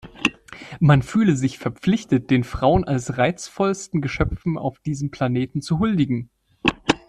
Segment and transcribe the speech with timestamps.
[0.79, 6.31] Man fühle sich verpflichtet, "den Frauen als reizvollsten Geschöpfen auf diesem Planeten zu huldigen".